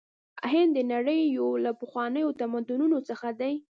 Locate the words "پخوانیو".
1.81-2.35